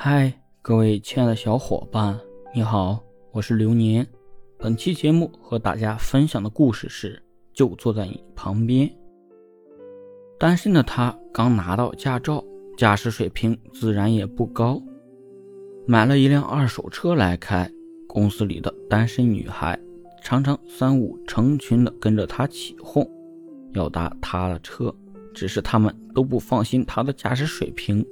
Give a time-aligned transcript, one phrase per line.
[0.00, 2.16] 嗨，各位亲爱的小伙伴，
[2.54, 4.06] 你好，我是流年。
[4.56, 7.20] 本期节目和大家分享的故事是：
[7.52, 8.88] 就坐在你旁边。
[10.38, 12.44] 单身的他刚拿到驾照，
[12.76, 14.80] 驾驶水平自然也不高，
[15.84, 17.68] 买了一辆二手车来开。
[18.06, 19.76] 公司里的单身女孩
[20.22, 23.04] 常常三五成群的跟着他起哄，
[23.72, 24.94] 要搭他的车，
[25.34, 28.06] 只是他们都不放心他的驾驶水平。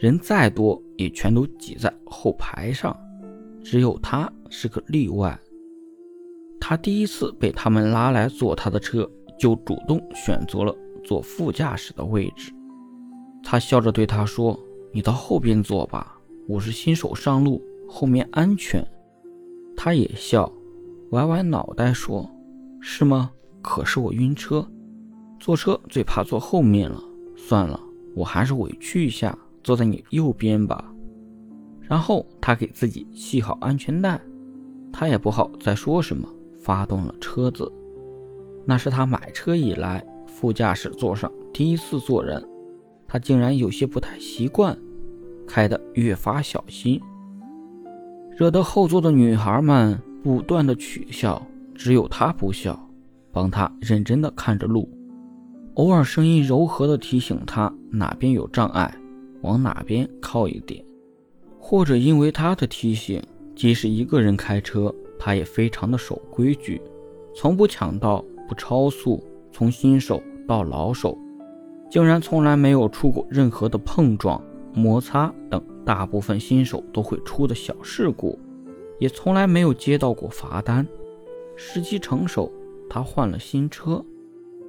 [0.00, 2.96] 人再多也全都挤在后排上，
[3.62, 5.38] 只有他是个例外。
[6.58, 9.06] 他第一次被他们拉来坐他的车，
[9.38, 10.74] 就主动选择了
[11.04, 12.50] 坐副驾驶的位置。
[13.42, 14.58] 他笑着对他说
[14.90, 18.82] ：“你到后边坐吧，我是新手上路，后面安全。”
[19.76, 20.50] 他也笑，
[21.10, 22.26] 歪歪脑袋说
[22.80, 23.30] ：“是吗？
[23.60, 24.66] 可是我晕车，
[25.38, 27.02] 坐车最怕坐后面了。
[27.36, 27.78] 算了，
[28.14, 30.84] 我还是委屈一下。”坐在你右边吧，
[31.80, 34.20] 然后他给自己系好安全带，
[34.92, 37.70] 他也不好再说什么，发动了车子。
[38.64, 42.42] 那是他买车以来副驾驶座上第一次坐人，
[43.08, 44.76] 他竟然有些不太习惯，
[45.46, 47.00] 开得越发小心，
[48.36, 51.44] 惹得后座的女孩们不断的取笑，
[51.74, 52.78] 只有他不笑，
[53.32, 54.88] 帮他认真的看着路，
[55.74, 58.94] 偶尔声音柔和的提醒他哪边有障碍。
[59.42, 60.84] 往哪边靠一点，
[61.58, 63.22] 或者因为他的提醒，
[63.54, 66.80] 即使一个人开车，他也非常的守规矩，
[67.34, 69.22] 从不抢道，不超速。
[69.52, 71.18] 从新手到老手，
[71.90, 74.40] 竟然从来没有出过任何的碰撞、
[74.72, 78.38] 摩擦等大部分新手都会出的小事故，
[79.00, 80.86] 也从来没有接到过罚单。
[81.56, 82.50] 时机成熟，
[82.88, 84.02] 他换了新车，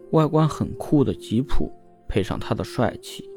[0.10, 1.72] 外观很酷的吉普，
[2.08, 3.30] 配上他的帅气。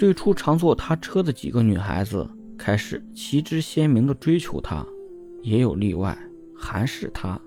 [0.00, 4.82] 最初常坐他车的几个女孩子开始旗帜鲜明地追求他，
[5.42, 6.16] 也有例外，
[6.56, 7.38] 还是他。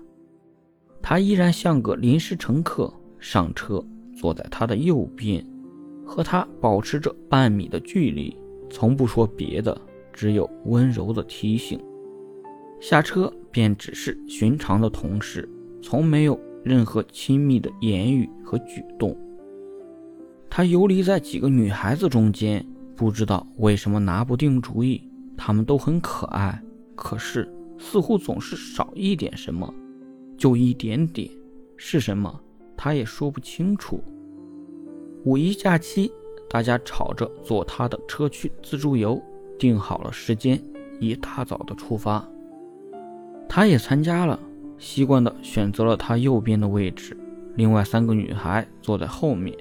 [1.02, 3.84] 他依然像个临时乘客，上车
[4.16, 5.44] 坐在他的右边，
[6.06, 8.38] 和他保持着半米的距离，
[8.70, 9.76] 从不说别的，
[10.12, 11.84] 只有温柔的提醒。
[12.80, 15.48] 下车便只是寻常的同事，
[15.82, 19.18] 从没有任何亲密的言语和举动。
[20.56, 25.02] 他游离在几个女孩子中间，不知道为什么拿不定主意。
[25.36, 26.62] 她们都很可爱，
[26.94, 29.74] 可是似乎总是少一点什么，
[30.38, 31.28] 就一点点，
[31.76, 32.40] 是什么
[32.76, 34.00] 他也说不清楚。
[35.24, 36.12] 五一假期，
[36.48, 39.20] 大家吵着坐他的车去自助游，
[39.58, 40.62] 定好了时间，
[41.00, 42.24] 一大早的出发。
[43.48, 44.38] 他也参加了，
[44.78, 47.16] 习惯的选择了他右边的位置，
[47.56, 49.52] 另外三个女孩坐在后面。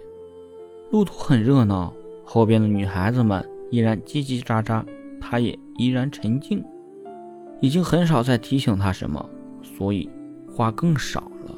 [0.94, 1.92] 路途很热闹，
[2.24, 4.86] 后边的女孩子们依然叽叽喳喳，
[5.20, 6.64] 他也依然沉静，
[7.60, 9.28] 已经很少再提醒他什么，
[9.64, 10.08] 所以
[10.48, 11.58] 话更少了。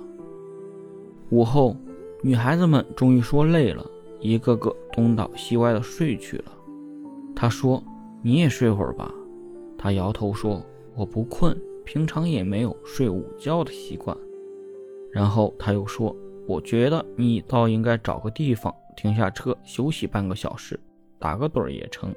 [1.31, 1.75] 午后，
[2.21, 3.85] 女孩子们终于说累了，
[4.21, 6.45] 一个个东倒西歪的睡去了。
[7.35, 7.83] 他说
[8.23, 9.13] ：“你也睡会儿吧。”
[9.77, 11.53] 他摇头说：“我不困，
[11.83, 14.15] 平常也没有睡午觉的习惯。”
[15.11, 16.15] 然后他又说
[16.47, 20.79] ：“我觉得你倒应该找个地方。”停下车休息半个小时，
[21.19, 22.15] 打个盹也成。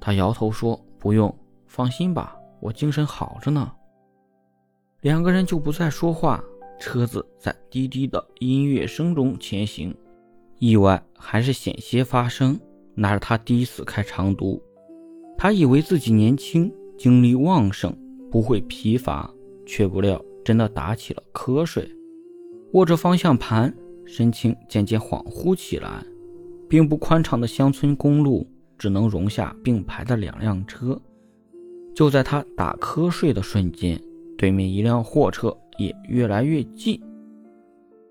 [0.00, 3.72] 他摇头说：“不用，放心吧，我精神好着呢。”
[5.02, 6.40] 两个人就不再说话，
[6.78, 9.92] 车子在滴滴的音乐声中前行。
[10.58, 12.56] 意外还是险些发生，
[12.94, 14.62] 那是他第一次开长途。
[15.36, 17.92] 他以为自己年轻，精力旺盛，
[18.30, 19.28] 不会疲乏，
[19.66, 21.90] 却不料真的打起了瞌睡，
[22.72, 23.72] 握着方向盘。
[24.04, 26.04] 神情渐渐恍惚起来，
[26.68, 28.46] 并不宽敞的乡村公路
[28.76, 31.00] 只能容下并排的两辆车。
[31.94, 33.98] 就在他打瞌睡的瞬间，
[34.36, 37.00] 对面一辆货车也越来越近。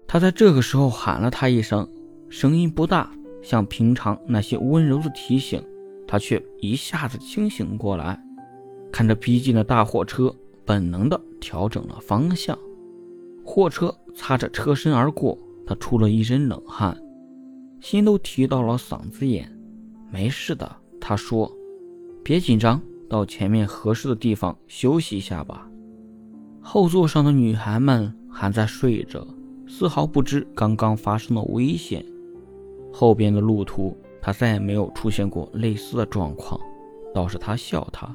[0.08, 1.88] 他在这个时候喊了他一声，
[2.30, 3.12] 声音不大，
[3.44, 5.62] 像平常那些温柔的提醒。
[6.08, 8.20] 他却一下子清醒过来，
[8.92, 10.34] 看着逼近的大货车，
[10.66, 12.58] 本能地调整了方向。
[13.44, 15.38] 货车擦着车身而过。
[15.66, 16.98] 他出了一身冷汗，
[17.80, 19.50] 心都提到了嗓子眼。
[20.12, 20.70] 没事的，
[21.00, 21.50] 他说
[22.24, 25.70] ：“别紧张，到前面合适的地方休息一下吧。”
[26.60, 29.26] 后座上的女孩们还在睡着，
[29.68, 32.06] 丝毫不知刚刚发生的危险。
[32.92, 36.60] 后边的路途，他再也没有出现过类似的状况。
[37.14, 38.14] 倒是他笑他：“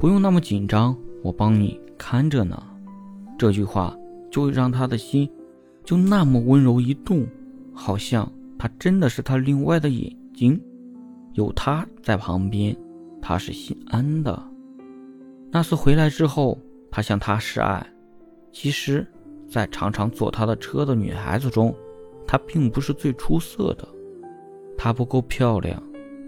[0.00, 2.60] 不用那么紧张，我帮你看着呢。”
[3.38, 3.96] 这句话
[4.34, 5.30] 就让他的心。
[5.84, 7.24] 就那么温柔一动，
[7.72, 8.28] 好像
[8.58, 10.60] 他真的是他另外的眼睛，
[11.34, 12.76] 有他在旁边，
[13.22, 14.42] 他是心安的。
[15.52, 16.58] 那次回来之后，
[16.90, 17.86] 他向他示爱。
[18.50, 19.06] 其实，
[19.48, 21.72] 在常常坐他的车的女孩子中，
[22.26, 23.86] 她并不是最出色的。
[24.76, 25.80] 她不够漂亮，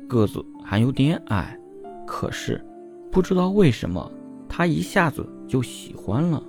[0.06, 1.58] 个子还有点矮。
[2.06, 2.64] 可是，
[3.11, 4.12] 不知道为什么，
[4.49, 6.41] 他一下子就喜欢了。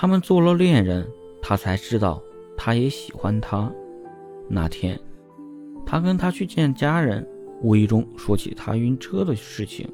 [0.00, 1.06] 他们做了恋人，
[1.42, 2.22] 他才知道
[2.56, 3.70] 他也喜欢她。
[4.48, 4.98] 那天，
[5.84, 7.28] 他跟他去见家人，
[7.60, 9.86] 无意中说起他晕车的事情。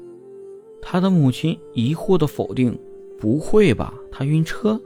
[0.81, 2.79] 他的母亲疑惑地否定
[3.19, 4.81] ：“不会吧，他晕车？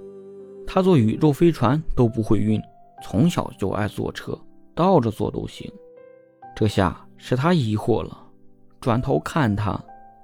[0.66, 2.60] 他坐宇宙飞船都不会晕，
[3.04, 4.36] 从小就爱坐车，
[4.74, 5.72] 倒着坐都行。”
[6.58, 8.26] 这下是他疑惑了，
[8.80, 9.80] 转头看他，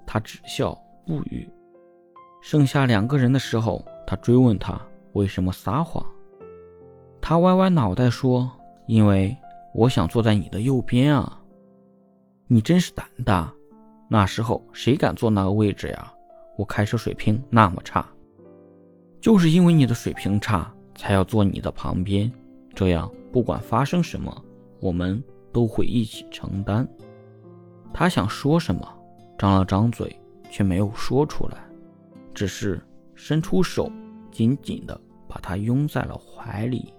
[0.08, 1.48] 他只笑不语。
[2.42, 4.82] 剩下两个人的时候，他追问他
[5.14, 6.04] 为什么撒谎。
[7.22, 8.50] 他歪歪脑袋说
[8.88, 9.38] ：“因为
[9.76, 11.40] 我想坐在你的右边啊。”
[12.48, 13.54] 你真是胆大。
[14.10, 16.14] 那时候谁敢坐那个位置呀？
[16.56, 18.08] 我开车水平那么差，
[19.20, 22.32] 就是因为你的水平差，才要坐你的旁边。
[22.74, 24.34] 这样不管发生什么，
[24.80, 25.22] 我们
[25.52, 26.88] 都会一起承担。
[27.94, 28.88] 他想说什么，
[29.38, 30.18] 张了张嘴，
[30.50, 31.58] 却没有说出来，
[32.34, 32.82] 只是
[33.18, 33.92] 伸出手，
[34.32, 34.98] 紧紧地
[35.28, 36.94] 把他拥在了怀里。